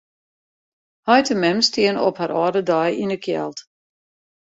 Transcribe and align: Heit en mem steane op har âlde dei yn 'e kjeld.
Heit 1.09 1.29
en 1.35 1.39
mem 1.43 1.59
steane 1.67 2.01
op 2.09 2.15
har 2.21 2.33
âlde 2.41 2.61
dei 2.69 2.89
yn 3.03 3.13
'e 3.15 3.19
kjeld. 3.25 3.57